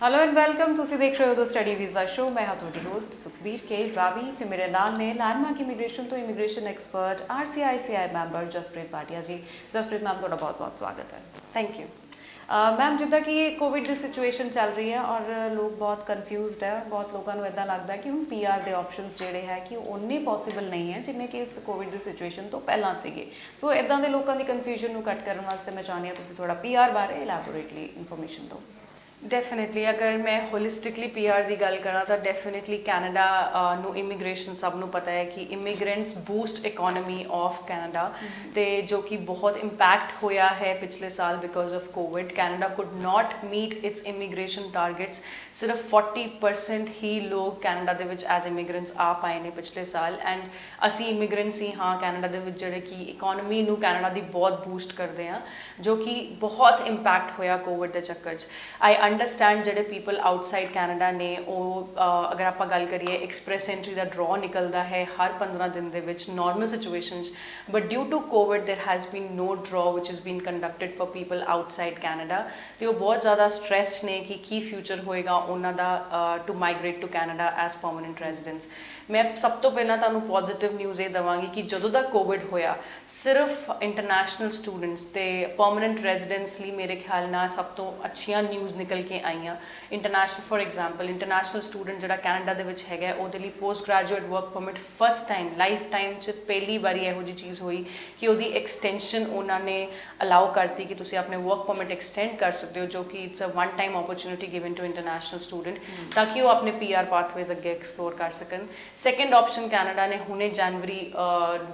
[0.00, 3.12] Hello and welcome ਤੁਸੀਂ ਦੇਖ ਰਹੇ ਹੋ ਦ ਸਟੱਡੀ ਵੀਜ਼ਾ ਸ਼ੋ ਮੈਂ ਹਾਂ ਤੁਹਾਡੀ ਹੋਸਟ
[3.14, 8.86] ਸੁਖਬੀਰ ਕੇ ਰਾਵੀ ਤੇ ਮੇਰੇ ਨਾਲ ਨੇ ਲੈਂਡਮਾਰਕ ਇਮੀਗ੍ਰੇਸ਼ਨ ਤੋਂ immigration expert RCICI member Jaspreet
[8.92, 9.36] Bhatia ji.
[9.74, 11.20] Jaspreet ma'am ਤੁਹਾਡਾ ਬਹੁਤ-ਬਹੁਤ ਸਵਾਗਤ ਹੈ।
[11.54, 11.86] ਥੈਂਕ ਯੂ
[12.78, 17.12] ਮੈਮ ਜਿੱਦਾਂ ਕਿ ਕੋਵਿਡ ਦੀ ਸਿਚੁਏਸ਼ਨ ਚੱਲ ਰਹੀ ਹੈ ਔਰ ਲੋਕ ਬਹੁਤ ਕਨਫਿਊਜ਼ਡ ਹੈ। ਬਹੁਤ
[17.12, 20.68] ਲੋਕਾਂ ਨੂੰ ਇਦਾਂ ਲੱਗਦਾ ਕਿ ਹੁਣ ਪੀਆਰ ਦੇ ਆਪਸ਼ਨਸ ਜਿਹੜੇ ਹੈ ਕਿ ਉਹ ਉਨੇ ਪੋਸੀਬਲ
[20.68, 23.30] ਨਹੀਂ ਹੈ ਜਿੰਨੇ ਕਿ ਇਸ ਕੋਵਿਡ ਦੀ ਸਿਚੁਏਸ਼ਨ ਤੋਂ ਪਹਿਲਾਂ ਸੀਗੇ।
[23.60, 26.54] ਸੋ ਇਦਾਂ ਦੇ ਲੋਕਾਂ ਦੀ ਕਨਫਿਊਜ਼ਨ ਨੂੰ ਕੱਟ ਕਰਨ ਵਾਸਤੇ ਮੈਂ ਚਾਹੁੰਦੀ ਹਾਂ ਤੁਸੀਂ ਥੋੜਾ
[26.66, 28.62] ਪੀਆਰ ਬਾਰੇ ਇਲੈਬੋਰੇਟਲੀ ਇਨਫੋਰਮੇਸ਼ਨ ਦਿਓ।
[29.22, 33.24] ਡੈਫੀਨਿਟਲੀ ਅਗਰ ਮੈਂ ਹੋਲਿਸਟਿਕਲੀ ਪੀਆਰ ਦੀ ਗੱਲ ਕਰਾਂ ਤਾਂ ਡੈਫੀਨਿਟਲੀ ਕੈਨੇਡਾ
[33.80, 38.10] ਨੂੰ ਇਮੀਗ੍ਰੇਸ਼ਨ ਸਭ ਨੂੰ ਪਤਾ ਹੈ ਕਿ immigrants boost economy of Canada
[38.54, 43.34] ਤੇ ਜੋ ਕਿ ਬਹੁਤ ਇੰਪੈਕਟ ਹੋਇਆ ਹੈ ਪਿਛਲੇ ਸਾਲ because of COVID Canada could not
[43.44, 45.20] meet its immigration targets
[45.54, 50.42] ਸਿਰਫ 40% ਹੀ ਲੋਕ ਕੈਨੇਡਾ ਦੇ ਵਿੱਚ ਐਜ਼ ਇਮੀਗ੍ਰੈਂਟਸ ਆ ਪਾਏ ਨੇ ਪਿਛਲੇ ਸਾਲ ਐਂਡ
[50.86, 54.96] ਅਸੀਂ ਇਮੀਗ੍ਰੈਂਟਸ ਹੀ ਹਾਂ ਕੈਨੇਡਾ ਦੇ ਵਿੱਚ ਜਿਹੜੇ ਕਿ ਇਕਨੋਮੀ ਨੂੰ ਕੈਨੇਡਾ ਦੀ ਬਹੁਤ ਬੂਸਟ
[54.96, 55.40] ਕਰਦੇ ਆ
[55.80, 58.46] ਜੋ ਕਿ ਬਹੁਤ ਇੰਪੈਕਟ ਹੋਇਆ ਕੋਵਿਡ ਦੇ ਚੱਕਰ 'ਚ।
[58.82, 63.93] ਆਈ ਅੰਡਰਸਟੈਂਡ ਜਿਹੜੇ ਪੀਪਲ ਆਊਟਸਾਈਡ ਕੈਨੇਡਾ ਨੇ ਉਹ ਅਹ, ਅਗਰ ਆਪਾਂ ਗੱਲ ਕਰੀਏ ਐਕਸਪ੍ਰੈਸ ਐਂਟਰੀ
[63.93, 67.31] ਦਾ ਡਰਾਅ ਨਿਕਲਦਾ ਹੈ ਹਰ 15 ਦਿਨ ਦੇ ਵਿੱਚ normal situations
[67.71, 71.43] but due to COVID there has been no draw which has been conducted for people
[71.55, 72.41] outside Canada
[72.79, 75.89] ਤੇ ਉਹ ਬਹੁਤ ਜ਼ਿਆਦਾ ਸਟ੍ਰੈਸਡ ਨੇ ਕਿ ਕੀ ਫਿਊਚਰ ਹੋਏਗਾ ਉਹਨਾਂ ਦਾ
[76.47, 78.67] to migrate to Canada as permanent residents
[79.10, 82.74] ਮੈਂ ਸਭ ਤੋਂ ਪਹਿਲਾਂ ਤੁਹਾਨੂੰ ਪੋਜ਼ਿਟਿਵ ਨਿਊਜ਼ ਇਹ ਦਵਾਂਗੀ ਕਿ ਜਦੋਂ ਦਾ ਕੋਵਿਡ ਹੋਇਆ
[83.08, 85.24] ਸਿਰਫ ਇੰਟਰਨੈਸ਼ਨਲ ਸਟੂਡੈਂਟਸ ਤੇ
[85.58, 89.56] ਪਰਮਨੈਂਟ ਰੈਜ਼ੀਡੈਂਟਸ ਲਈ ਮੇਰੇ ਖਿਆਲ ਨਾਲ ਸਭ ਤੋਂ ਅੱਛੀਆਂ ਨਿਊਜ਼ ਨਿਕਲ ਕੇ ਆਈਆਂ।
[89.92, 94.44] International for example international student ਜਿਹੜਾ ਕੈਨੇਡਾ ਦੇ ਵਿੱਚ ਹੈਗਾ ਉਹਦੇ ਲਈ post graduate work
[94.44, 95.50] permit first time
[95.90, 97.84] lifetime 'ਚ ਪਹਿਲੀ ਵਾਰੀ ਇਹੋ ਜੀ ਚੀਜ਼ ਹੋਈ
[98.20, 99.76] ਕਿ ਉਹਦੀ ਐਕਸਟੈਂਸ਼ਨ ਉਹਨਾਂ ਨੇ
[100.22, 103.46] ਅਲਾਉ ਕਰਤੀ ਕਿ ਤੁਸੀਂ ਆਪਣੇ ਵਰਕ ਪਰਮਿਟ ਐਕਸਟੈਂਡ ਕਰ ਸਕਦੇ ਹੋ ਜੋ ਕਿ it's a
[103.46, 105.78] one time opportunity given to international student
[106.14, 108.66] ਤਾਂ ਕਿ ਉਹ ਆਪਣੇ ਪੀਆਰ ਪਾਥਵੇਜ਼ ਅੱਗੇ ਐਕਸਪਲੋਰ ਕਰ ਸਕਣ।
[109.02, 110.98] ਸੈਕੰਡ ਆਪਸ਼ਨ ਕੈਨੇਡਾ ਨੇ ਹੁਣੇ ਜਨਵਰੀ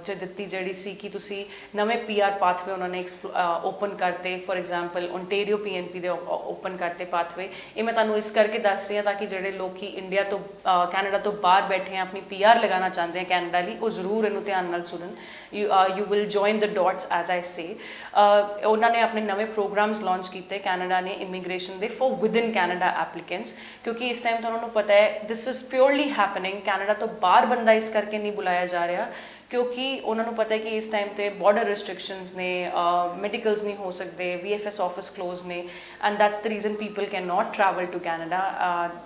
[0.05, 1.43] ਚ ਦਿੱਤੀ ਜਿਹੜੀ ਸੀ ਕਿ ਤੁਸੀਂ
[1.75, 3.03] ਨਵੇਂ ਪੀਆਰ ਪਾਥਵੇ ਉਹਨਾਂ ਨੇ
[3.63, 8.59] ਓਪਨ ਕਰਤੇ। ਫੋਰ ਐਗਜ਼ਾਮਪਲ ਓਨਟਾਰੀਓ ਪੀਐਨਪੀ ਦੇ ਓਪਨ ਕਰਤੇ ਪਾਥਵੇ ਇਹ ਮੈਂ ਤੁਹਾਨੂੰ ਇਸ ਕਰਕੇ
[8.59, 10.39] ਦੱਸ ਰਹੀ ਹਾਂ ਤਾਂ ਕਿ ਜਿਹੜੇ ਲੋਕੀ ਇੰਡੀਆ ਤੋਂ
[10.91, 14.43] ਕੈਨੇਡਾ ਤੋਂ ਬਾਹਰ ਬੈਠੇ ਆ, ਆਪਣੀ ਪੀਆਰ ਲਗਾਉਣਾ ਚਾਹੁੰਦੇ ਆ ਕੈਨੇਡਾ ਲਈ, ਉਹ ਜ਼ਰੂਰ ਇਹਨੂੰ
[14.43, 15.15] ਧਿਆਨ ਨਾਲ ਸੁਣਨ।
[15.53, 17.75] You you will join the dots as I say
[18.65, 23.55] ਉਹਨਾਂ ਨੇ ਆਪਣੇ ਨਵੇਂ ਪ੍ਰੋਗਰਾਮਸ ਲਾਂਚ ਕੀਤੇ ਕੈਨੇਡਾ ਨੇ ਇਮੀਗ੍ਰੇਸ਼ਨ ਦੇ ਫॉर ਵਿਦਿਨ ਕੈਨੇਡਾ ਐਪਲੀਕੈਂਟਸ
[23.83, 27.73] ਕਿਉਂਕਿ ਇਸ ਟਾਈਮ ਤੁਹਾਨੂੰ ਨੂੰ ਪਤਾ ਹੈ this is purely happening Canada ਤੋਂ ਬਾਹਰ ਬੰਦਾ
[27.73, 29.07] ਇਸ ਕਰਕੇ ਨਹੀਂ ਬੁਲਾਇਆ ਜਾ ਰਿਹਾ।
[29.49, 32.47] ਕਿਉਂਕਿ ਉਹਨਾਂ ਨੂੰ ਪਤਾ ਹੈ ਕਿ ਇਸ ਟਾਈਮ ਤੇ ਬਾਰਡਰ ਰੈਸਟ੍ਰਿਕਸ਼ਨਸ ਨੇ
[33.17, 35.63] ਮੈਡੀਕਲਸ ਨਹੀਂ ਹੋ ਸਕਦੇ ਵੀਐਫਐਸ ਆਫਿਸ ਕਲੋਜ਼ ਨੇ
[36.03, 38.41] and that's the reason people can not travel to Canada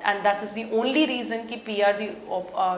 [0.06, 2.10] and that is the only reason ਕਿ ਪੀਆਰ ਦੀ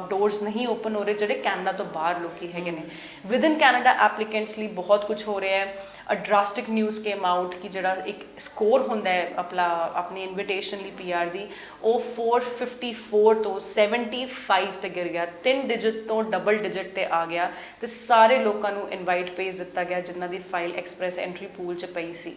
[0.09, 2.84] ਡੋਰਸ ਨਹੀਂ ਓਪਨ ਹੋ ਰਹੇ ਜਿਹੜੇ ਕੈਨੇਡਾ ਤੋਂ ਬਾਹਰ ਲੋਕੀ ਹੈਗੇ ਨੇ।
[3.28, 5.75] ਵਿਦਿਨ ਕੈਨੇਡਾ ਐਪਲੀਕੈਂਟਸ ਲਈ ਬਹੁਤ ਕੁਝ ਹੋ ਰਿਹਾ ਹੈ।
[6.12, 10.91] A drastic news came out ਕਿ ਜਿਹੜਾ ਇੱਕ ਸਕੋਰ ਹੁੰਦਾ ਹੈ ਆਪਣਾ, ਆਪਣੀ ਇਨਵੀਟੇਸ਼ਨ ਲਈ
[10.97, 11.47] ਪੀਆਰ ਦੀ,
[11.84, 17.51] ਉਹ 454 ਤੋਂ 75 ਤੇ ਗਿਰ ਗਿਆ। ਤਿੰਨ ਡਿਜਿਟ ਤੋਂ ਡਬਲ ਡਿਜਿਟ ਤੇ ਆ ਗਿਆ।
[17.81, 21.86] ਤੇ ਸਾਰੇ ਲੋਕਾਂ ਨੂੰ ਇਨਵਾਈਟ ਭੇਜ ਦਿੱਤਾ ਗਿਆ ਜਿਨ੍ਹਾਂ ਦੀ ਫਾਈਲ ਐਕਸਪ੍ਰੈਸ ਐਂਟਰੀ ਪੂਲ 'ਚ
[21.86, 22.36] ਪਈ ਸੀ।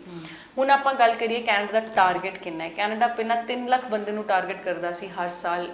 [0.58, 2.68] ਹੁਣ ਆਪਾਂ ਗੱਲ ਕਰੀਏ ਕੈਨੇਡਾ ਦਾ ਟਾਰਗੇਟ ਕਿੰਨਾ ਹੈ?
[2.76, 5.68] ਕੈਨੇਡਾ ਪਹਿਲਾਂ 3 ਲੱਖ ਬੰਦੇ ਨੂੰ ਟਾਰਗੇਟ ਕਰਦਾ ਸੀ ਹਰ ਸਾਲ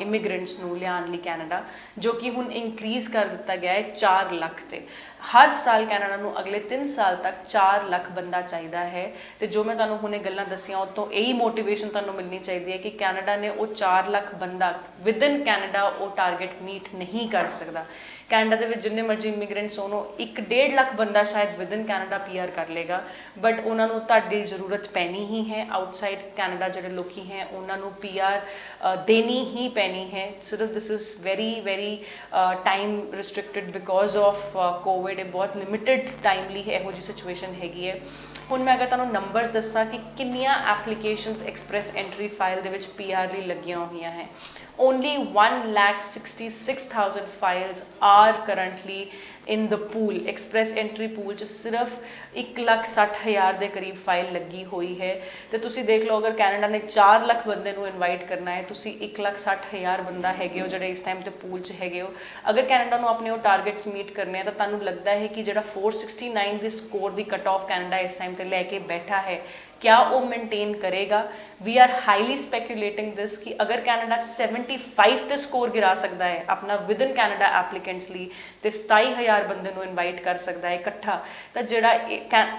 [0.00, 1.62] ਇਮੀਗ੍ਰੈਂਟਸ ਨੂੰ ਲਿਆਉਣ ਲਈ ਕੈਨੇਡਾ
[1.98, 4.82] ਜੋ ਕਿ ਹੁਣ ਇਨਕਰੀਜ਼ ਕਰ ਦਿੱਤਾ ਗਿਆ ਹੈ 4 ਲੱਖ ਤੇ।
[5.32, 9.64] ਹਰ ਸਾਲ ਕੈਨੇਡਾ ਨੂੰ ਅਗਲੇ 3 ਸਾਲ ਤੱਕ 4 ਲੱਖ ਬੰਦਾ ਚਾਹੀਦਾ ਹੈ ਤੇ ਜੋ
[9.64, 13.36] ਮੈਂ ਤੁਹਾਨੂੰ ਹੁਣੇ ਗੱਲਾਂ ਦੱਸੀਆਂ ਉਹ ਤੋਂ ਇਹੀ ਮੋਟੀਵੇਸ਼ਨ ਤੁਹਾਨੂੰ ਮਿਲਣੀ ਚਾਹੀਦੀ ਹੈ ਕਿ ਕੈਨੇਡਾ
[13.36, 17.84] ਨੇ ਉਹ 4 ਲੱਖ ਬੰਦਾ ਵਿਦਿਨ ਕੈਨੇਡਾ ਉਹ ਟਾਰਗੇਟ ਮੀਟ ਨਹੀਂ ਕਰ ਸਕਦਾ।
[18.30, 22.50] ਕੈਨੇਡਾ ਦੇ ਵਿੱਚ ਜਿੰਨੇ ਮਰਜ਼ੀ ਇਮੀਗ੍ਰੈਂਟਸ ਹੋਣ, ਉਹ 1.5 ਲੱਖ ਬੰਦਾ ਸ਼ਾਇਦ ਵਿਦਿਨ ਕੈਨੇਡਾ ਪੀਆਰ
[22.50, 23.02] ਕਰ ਲੇਗਾ
[23.38, 27.92] ਬਟ ਉਹਨਾਂ ਨੂੰ ਤੁਹਾਡੀ ਜ਼ਰੂਰਤ ਪੈਣੀ ਹੀ ਹੈ ਆਊਟਸਾਈਡ ਕੈਨੇਡਾ ਜਿਹੜੇ ਲੋਕੀ ਹੈ, ਉਹਨਾਂ ਨੂੰ
[28.00, 28.40] ਪੀਆਰ
[29.06, 31.96] ਦੇਣੀ ਹੀ ਪੈਣੀ ਹੈ। ਸਿਰਫ this is very very
[32.64, 37.98] time restricted because of COVID ਇਹ ਬਹੁਤ ਲਿਮਿਟਿਡ ਟਾਈਮਲੀ ਇਹੋ ਜਿਹੀ ਸਿਚੁਏਸ਼ਨ ਹੈਗੀ ਹੈ।
[38.50, 43.32] ਹੁਣ ਮੈਂ ਅਗਰ ਤੁਹਾਨੂੰ ਨੰਬਰਸ ਦੱਸਾਂ ਕਿ ਕਿੰਨੀਆਂ ਐਪਲੀਕੇਸ਼ਨਸ ਐਕਸਪ੍ਰੈਸ ਐਂਟਰੀ ਫਾਈਲ ਦੇ ਵਿੱਚ ਪੀਆਰ
[43.32, 44.26] ਲਈ ਲੱਗੀਆਂ ਹੋਈਆਂ ਹੈ।
[44.80, 49.10] Only 1,66,000 files are currently
[49.48, 51.92] in the pool Express Entry pool ਚ ਸਿਰਫ
[52.36, 57.26] 1,60,000 ਦੇ ਕਰੀਬ ਫਾਈਲ ਲੱਗੀ ਹੋਈ ਹੈ। ਤੇ ਤੁਸੀਂ ਦੇਖ ਲਓ ਅਗਰ ਕੈਨੇਡਾ ਨੇ 4
[57.26, 61.30] ਲੱਖ ਬੰਦੇ ਨੂੰ ਇਨਵਾਈਟ ਕਰਨਾ ਹੈ ਤੁਸੀਂ 1,60,000 ਬੰਦਾ ਹੈਗੇ ਹੋ ਜਿਹੜੇ ਇਸ ਟਾਈਮ ਤੇ
[61.30, 62.12] ਪੂਲ 'ਚ ਹੈਗੇ ਹੋ।
[62.50, 65.64] ਅਗਰ ਕੈਨੇਡਾ ਨੂੰ ਆਪਣੇ ਉਹ ਟਾਰਗੇਟਸ ਮੀਟ ਕਰਨੇ ਆ ਤਾਂ ਤੁਹਾਨੂੰ ਲੱਗਦਾ ਹੈ ਕਿ ਜਿਹੜਾ
[65.74, 69.40] 469 ਦੇ ਸਕੋਰ ਦੀ ਕਟ ਆਫ ਕੈਨੇਡਾ ਇਸ ਟਾਈਮ ਤੇ ਲੈ ਕੇ ਬੈਠਾ ਹੈ
[69.80, 71.28] ਕਿਆ ਉਹ ਮੇਨਟੇਨ ਕਰੇਗਾ?
[71.62, 76.76] ਵੀ ਆਰ ਹਾਈਲੀ ਸਪੈਕੂਲੇਟਿੰਗ ਦਿਸ ਕਿ ਅਗਰ ਕੈਨੇਡਾ 75 ਤੇ ਸਕੋਰ ਗਿਰਾ ਸਕਦਾ ਹੈ ਆਪਣਾ
[76.76, 78.30] ਵਿਦਨ ਕੈਨੇਡਾ ਐਪਲੀਕੈਂਟਸ ਲਈ
[78.62, 81.18] ਤੇ 27000 ਬੰਦੇ ਨੂੰ ਇਨਵਾਈਟ ਕਰ ਸਕਦਾ ਹੈ ਇਕੱਠਾ।
[81.54, 81.98] ਤਾਂ ਜਿਹੜਾ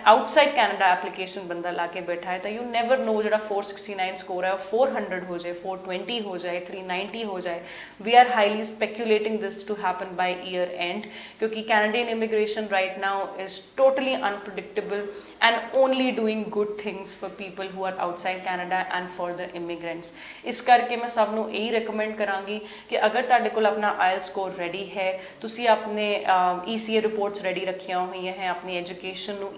[0.05, 4.45] ਆਊਟਸਾਈਡ ਕੈਨੇਡਾ ਐਪਲੀਕੇਸ਼ਨ ਬੰਦਾ ਲਾ ਕੇ ਬੈਠਾ ਹੈ, ਤਾਂ ਯੂ ਨੈਵਰ ਨੋ ਜਿਹੜਾ 469 ਸਕੋਰ
[4.45, 7.59] ਹੈ, ਉਹ 400 ਹੋ ਜਾਏ 420 ਹੋ ਜਾਏ 390 ਹੋ ਜਾਏ।
[8.01, 11.05] We are highly speculating this to happen by year end
[11.39, 15.05] ਕਿਉਂਕਿ Canadian immigration right now is totally unpredictable
[15.41, 20.11] and only doing good things for people who are outside Canada and for the immigrants.
[20.45, 22.59] ਇਸ ਕਰਕੇ ਮੈਂ ਸਭ ਨੂੰ ਇਹੀ recommend ਕਰਾਂਗੀ
[22.89, 25.07] ਕਿ ਅਗਰ ਤੁਹਾਡੇ ਕੋਲ ਆਪਣਾ ਆਇਲ ਸਕੋਰ ਰੈਡੀ ਹੈ
[25.41, 26.07] ਤੁਸੀਂ ਆਪਣੇ
[26.67, 29.51] ECA ਰਿਪੋਰਟਸ ਰੈਡੀ ਰੱਖੀਆਂ ਹੋਈਆਂ ਹੈ ਆਪਣੀ ਐਜੂਕੇਸ਼ਨ ਨੂੰ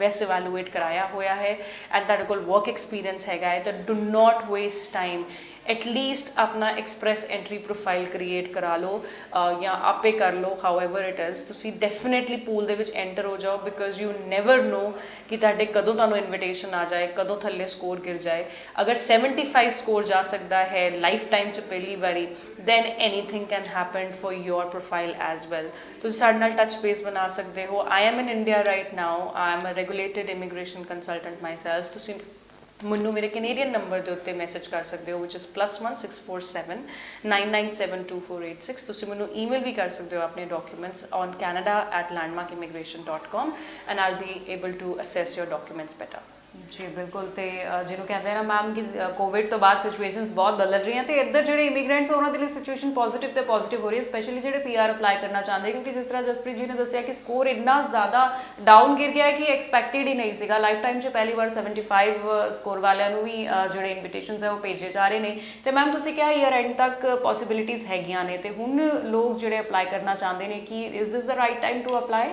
[0.00, 1.56] ਵੈਸ ਇਵੈਲੂਏਟ ਕਰਾਇਆ ਹੋਇਆ ਹੈ
[1.92, 5.24] ਐਂਡ ਤੁਹਾਡੇ ਕੋਲ ਵਰਕ ਐਕਸਪੀਰੀਅੰਸ ਹੈਗਾ ਹੈ ਤਾਂ do not waste time
[5.66, 11.20] at least ਆਪਣਾ ਐਕਸਪ੍ਰੈਸ ਐਂਟਰੀ ਪ੍ਰੋਫਾਈਲ ਕ੍ਰੀਏਟ ਕਰਾ ਲਓ ਅਹ, ਜਾਂ ਆਪੇ ਕਰ ਲਓ ਹਾਊਐਵਰ ਇਟ
[11.20, 14.92] ਇਜ਼ ਤੁਸੀਂ ਡੈਫੀਨਿਟਲੀ ਪੂਲ ਦੇ ਵਿੱਚ ਐਂਟਰ ਹੋ ਜਾਓ ਬਿਕਾਜ਼ ਯੂ ਨੈਵਰ ਨੋ
[15.28, 18.44] ਕਿ ਤੁਹਾਡੇ ਕਦੋਂ ਤੁਹਾਨੂੰ ਇਨਵੀਟੇਸ਼ਨ ਆ ਜਾਏ ਕਦੋਂ ਥੱਲੇ ਸਕੋਰ ਗਿਰ ਜਾਏ।
[18.80, 22.26] ਅਗਰ 75 ਸਕੋਰ ਜਾ ਸਕਦਾ ਹੈ ਲਾਈਫ ਟਾਈਮ ਚ ਪਹਿਲੀ ਵਾਰੀ
[22.68, 25.66] then anything can happen for your profile as well
[26.02, 29.50] ਤੁਸੀਂ ਸਾਡੇ ਨਾਲ ਟੱਚ ਬੇਸ ਬਣਾ ਸਕਦੇ ਹੋ। I am in India right now I
[29.56, 32.14] am a regulated immigration consultant myself ਤੁਸੀਂ
[32.80, 36.78] ਮੈਨੂੰ ਮੇਰੇ ਕੈਨੇਡੀਅਨ ਨੰਬਰ ਦੇ ਉੱਤੇ ਮੈਸੇਜ ਕਰ ਸਕਦੇ ਹੋ which is +1647
[37.32, 43.52] 9972486 ਤੁਸੀਂ ਮੈਨੂੰ ਈਮੇਲ ਵੀ ਕਰ ਸਕਦੇ ਹੋ ਆਪਣੇ documents on canada@landmarkimmigration.com
[43.88, 46.22] and I'll be able to assess your documents better
[46.70, 48.82] ਜੀ ਬਿਲਕੁਲ ਤੇ ਅ, ਜਿਹਨੂੰ ਕਹਿੰਦੇ ਆ ਨਾ ਮੈਮ ਕਿ
[49.16, 52.90] ਕੋਵਿਡ ਤੋਂ ਬਾਅਦ ਸਿਚੁਏਸ਼ਨਸ ਬਹੁਤ ਬਦਲ ਰਹੀਆਂ ਤੇ ਇੱਧਰ ਜਿਹੜੇ ਇਮੀਗ੍ਰੈਂਟਸ ਉਹਨਾਂ ਦੇ ਲਈ ਸਿਚੁਏਸ਼ਨ
[52.92, 56.22] ਪੋਜ਼ਿਟਿਵ ਤੇ ਪੋਜ਼ਿਟਿਵ ਹੋ ਰਹੀ ਹੈ ਸਪੈਸ਼ਲੀ ਜਿਹੜੇ ਪੀਆਰ ਅਪਲਾਈ ਕਰਨਾ ਚਾਹੁੰਦੇ ਕਿਉਂਕਿ ਜਿਸ ਤਰ੍ਹਾਂ
[56.22, 58.22] ਜਸਪ੍ਰੀਤ ਜੀ ਨੇ ਦੱਸਿਆ ਕਿ ਸਕੋਰ ਇੰਨਾ ਜ਼ਿਆਦਾ
[58.60, 62.50] ਡਾਊਨ ਗਿਰ ਗਿਆ ਹੈ ਕਿ ਐਕਸਪੈਕਟਡ ਹੀ ਨਹੀਂ ਸੀਗਾ। ਲਾਈਫ ਟਾਈਮ 'ਚ ਪਹਿਲੀ ਵਾਰ 75
[62.52, 65.92] ਸਕੋਰ ਵਾਲਿਆਂ ਨੂੰ ਵੀ ਅ, ਜਿਹੜੇ ਇਨਵੀਟੇਸ਼ਨਸ ਹੈ ਉਹ ਭੇਜੇ ਜਾ ਰਹੇ ਨੇ। ਤੇ ਮੈਮ
[65.92, 70.46] ਤੁਸੀਂ ਕਿਹਾ ਈਅਰ ਐਂਡ ਤੱਕ ਪੋਸਿਬਿਲਿਟੀਜ਼ ਹੈਗੀਆਂ ਨੇ ਤੇ ਹੁਣ ਲੋਕ ਜਿਹੜੇ ਅਪਲਾਈ ਕਰਨਾ ਚਾਹੁੰਦੇ
[70.48, 72.28] ਨੇ ਕਿ is this the right time to apply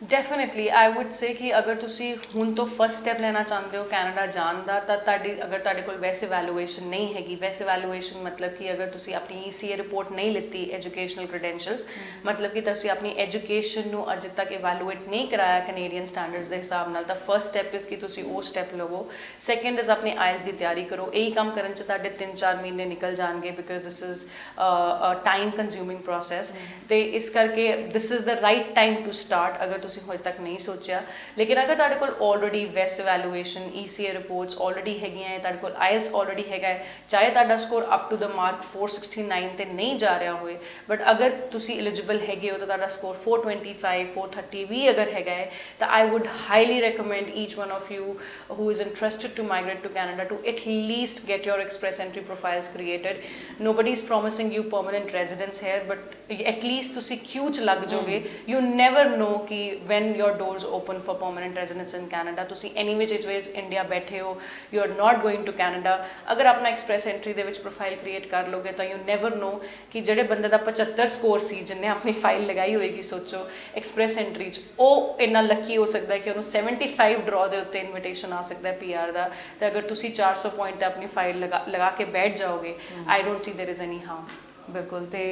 [0.00, 4.24] definitely I would say ਕਿ ਅਗਰ ਤੁਸੀਂ ਹੁਣ ਤੋਂ ਫਸਟ ਸਟੈਪ ਲੈਣਾ ਚਾਹੁੰਦੇ ਹੋ ਕੈਨੇਡਾ
[4.28, 8.70] ਜਾਣ ਦਾ ਤਾਂ ਤੁਹਾਡੀ ਅਗਰ ਤੁਹਾਡੇ ਕੋਲ ਵੈਸੇ ਵੈਲੂਏਸ਼ਨ ਨਹੀਂ ਹੈਗੀ ਵੈਸੇ ਵੈਲੂਏਸ਼ਨ ਮਤਲਬ ਕਿ
[8.72, 11.86] ਅਗਰ ਤੁਸੀਂ ਆਪਣੀ ECA ਰਿਪੋਰਟ ਨਹੀਂ ਲਿੱਤੀ ਐਜੂਕੇਸ਼ਨਲ ਕ੍ਰੈਡੈਂਸ਼ੀਅਲਸ
[12.24, 16.90] ਮਤਲਬ ਕਿ ਤੁਸੀਂ ਆਪਣੀ ਐਜੂਕੇਸ਼ਨ ਨੂੰ ਅਜੇ ਤੱਕ ਇਵੈਲੂਏਟ ਨਹੀਂ ਕਰਾਇਆ ਕੈਨੇਡੀਅਨ ਸਟੈਂਡਰਡਸ ਦੇ ਹਿਸਾਬ
[16.90, 19.06] ਨਾਲ ਤਾਂ ਫਸਟ ਸਟੈਪ ਇਸ ਕਿ ਤੁਸੀਂ ਉਹ ਸਟੈਪ ਲਵੋ
[19.40, 23.14] ਸੈਕੰਡ ਇਜ਼ ਆਪਣੀ ਆਇਲਸ ਦੀ ਤਿਆਰੀ ਕਰੋ ਇਹੀ ਕੰਮ ਕਰਨ ਚ ਤੁਹਾਡੇ 3-4 ਮਹੀਨੇ ਨਿਕਲ
[23.14, 24.24] ਜਾਣਗੇ because this is
[24.58, 26.52] a time consuming process
[26.88, 30.58] ਤੇ ਇਸ ਕਰਕੇ this is the right time to start ਅਗਰ ਤੁਸੀਂ ਹਜੇ ਤੱਕ ਨਹੀਂ
[30.58, 31.02] ਸੋਚਿਆ
[31.38, 36.14] ਲੇਕਿਨ ਅਗਰ ਤੁਹਾਡੇ ਕੋਲ ਆਲਰੇਡੀ ਵੈਸ ਇਵੈਲੂਏਸ਼ਨ ECA ਰਿਪੋਰਟਸ ਆਲਰੇਡੀ ਹੈਗੀਆਂ ਹੈ ਤੁਹਾਡੇ ਕੋਲ ਆਇਲਸ
[36.14, 40.32] ਆਲਰੇਡੀ ਹੈਗਾ ਹੈ ਚਾਹੇ ਤੁਹਾਡਾ score up to the mark 469 ਤੇ ਨਹੀਂ ਜਾ ਰਿਹਾ
[40.34, 40.56] ਹੋਵੇ
[40.88, 45.50] ਬਟ ਅਗਰ ਤੁਸੀਂ ਐਲੀਜੀਬਲ ਹੈਗੇ ਹੋ ਤਾਂ ਤੁਹਾਡਾ ਸਕੋਰ 425 430 ਵੀ ਅਗਰ ਹੈਗਾ ਹੈ
[45.78, 48.16] ਤਾਂ I would highly recommend each one of you
[48.50, 52.68] who is interested to migrate to Canada to at least get your express entry profiles
[52.68, 53.22] created.
[53.60, 55.98] Nobody is promising you permanent residence here, but
[56.46, 61.01] at least ਤੁਸੀਂ queue ਚ ਲੱਗ ਜਾਓਗੇ you never know ਕਿ when your doors open
[61.01, 64.35] for permanent residence in Canada ਤੁਸੀਂ any which ways India ਬੈਠੇ ਹੋ
[64.73, 65.93] you are not going to Canada
[66.33, 69.53] ਅਗਰ ਆਪਣਾ express entry ਦੇ ਵਿੱਚ profile create ਕਰ ਲੋਗੇ ਤਾਂ you never know
[69.91, 73.45] ਕਿ ਜਿਹੜੇ ਬੰਦੇ ਦਾ 75 ਸਕੋਰ ਸੀ ਜਿੰਨੇ ਆਪਣੀ ਫਾਈਲ ਲਗਾਈ ਹੋਏਗੀ ਸੋਚੋ
[73.81, 77.79] express entry ਚ ਉਹ ਇੰਨਾ ਲੱਕੀ ਹੋ ਸਕਦਾ ਹੈ ਕਿ ਉਹਨੂੰ 75 ਡਰਾ ਦੇ ਉੱਤੇ
[77.79, 79.29] ਇਨਵੀਟੇਸ਼ਨ ਆ ਸਕਦਾ ਹੈ ਪੀਆਰ ਦਾ
[79.59, 82.75] ਤੇ ਅਗਰ ਤੁਸੀਂ 400 ਪੁਆਇੰਟ ਤੇ ਆਪਣੀ ਫਾਈਲ ਲਗਾ ਲਗਾ ਕੇ ਬੈਠ ਜਾਓਗੇ
[83.07, 85.22] I don't see there is any harm ਬਿਲਕੁਲ ਤੇ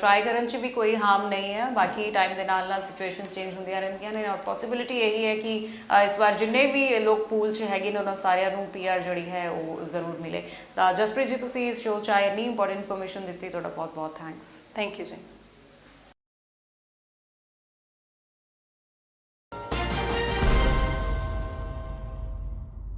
[0.00, 3.54] ਟਰਾਈ ਕਰਨ 'ਚ ਵੀ ਕੋਈ ਹਾਰਮ ਨਹੀਂ ਹੈ। ਬਾਕੀ ਟਾਈਮ ਦੇ ਨਾਲ ਨਾਲ ਸਿਚੁਏਸ਼ਨਸ ਚੇਂਜ
[3.54, 5.56] ਹੁੰਦੀਆਂ ਰਹਿੰਦੀਆਂ ਨੇ ਔਰ ਪੋਸਿਬਿਲਿਟੀ ਇਹੀ ਹੈ ਕਿ
[5.92, 9.28] ਅ, ਇਸ ਵਾਰ ਜਿੰਨੇ ਵੀ ਲੋਕ ਪੂਲ 'ਚ ਹੈਗੇ ਨੇ ਉਹਨਾਂ ਸਾਰਿਆਂ ਨੂੰ ਪੀਆਰ ਜਿਹੜੀ
[9.30, 10.42] ਹੈ ਉਹ ਜ਼ਰੂਰ ਮਿਲੇ।
[10.76, 14.16] ਤਾਂ ਜਸਪ੍ਰੀਤ ਜੀ ਤੁਸੀਂ ਇਸ ਸ਼ੋਅ 'ਚ ਆਏ ਇੰਨੀ ਇੰਪੋਰਟੈਂਟ ਇਨਫੋਰਮੇਸ਼ਨ ਦਿੱਤੀ ਤੁਹਾਡਾ ਬਹੁਤ ਬਹੁਤ
[14.18, 15.16] ਥੈਂਕਸ ਥੈਂਕ ਯੂ ਜੀ